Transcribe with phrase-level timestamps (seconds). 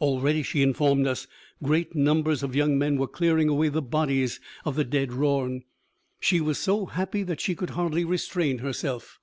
[0.00, 1.28] Already, she informed us,
[1.62, 5.62] great numbers of young men were clearing away the bodies of the dead Rorn.
[6.18, 9.20] She was so happy she could hardly restrain herself.